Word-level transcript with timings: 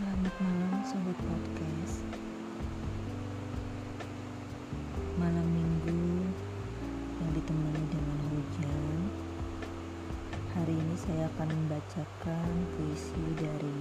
Selamat 0.00 0.32
malam 0.40 0.80
sobat 0.80 1.12
podcast. 1.12 2.08
Malam 5.20 5.44
minggu 5.44 6.24
yang 7.20 7.30
ditemani 7.36 7.84
dengan 7.92 8.20
hujan. 8.32 8.98
Hari 10.56 10.72
ini 10.72 10.96
saya 10.96 11.28
akan 11.36 11.52
membacakan 11.52 12.48
puisi 12.80 13.44
dari 13.44 13.80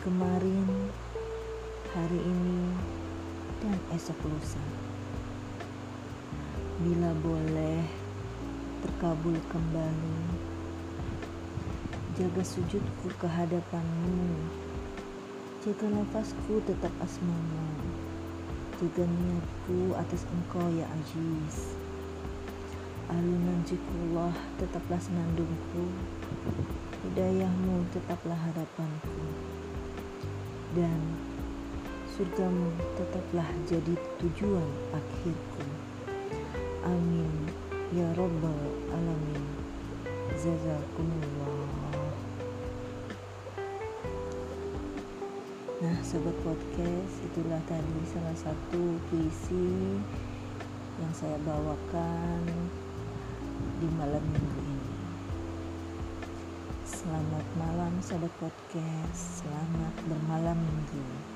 kemarin, 0.00 0.64
hari 1.92 2.16
ini, 2.16 2.72
dan 3.60 3.76
esok 3.92 4.16
lusa. 4.32 4.64
Bila 6.80 7.12
boleh 7.20 7.84
terkabul 8.80 9.36
kembali, 9.52 10.20
jaga 12.16 12.40
sujudku 12.40 13.12
ke 13.20 13.28
hadapanmu, 13.28 14.40
jaga 15.68 15.92
nafasku 15.92 16.64
tetap 16.64 16.92
asmamu, 17.04 17.68
jaga 18.80 19.04
niatku 19.04 19.92
atas 20.00 20.24
engkau 20.32 20.64
ya 20.72 20.88
Aziz. 20.96 21.76
Alunan 23.12 23.60
zikrullah 23.68 24.32
tetaplah 24.56 25.02
senandungku. 25.02 25.92
Hidayahmu 27.04 27.84
tetaplah 27.92 28.38
harapanku 28.38 29.39
dan 30.74 31.00
surgamu 32.14 32.70
tetaplah 32.94 33.48
jadi 33.66 33.94
tujuan 34.22 34.68
akhirku. 34.94 35.64
Amin. 36.86 37.50
Ya 37.90 38.06
rabbal 38.14 38.60
alamin. 38.94 39.44
Jazakumullah. 40.38 41.80
Nah, 45.80 45.96
sobat 46.04 46.36
podcast, 46.44 47.14
itulah 47.24 47.58
tadi 47.64 48.00
salah 48.12 48.36
satu 48.36 49.00
puisi 49.08 49.96
yang 51.00 51.12
saya 51.16 51.40
bawakan 51.40 52.44
di 53.80 53.88
malam 53.96 54.20
minggu 54.20 54.60
ini. 54.60 55.00
Selamat 56.84 57.46
malam 57.56 57.96
sahabat 58.04 58.28
podcast, 58.36 59.40
selamat 59.40 59.94
bermalam 60.04 60.29
minggu. 60.54 61.29